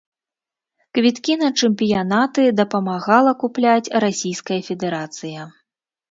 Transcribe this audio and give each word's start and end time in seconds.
Квіткі 0.97 1.33
на 1.41 1.49
чэмпіянаты 1.59 2.45
дапамагала 2.59 3.33
купляць 3.43 3.91
расійская 4.05 4.57
федэрацыя. 4.71 5.45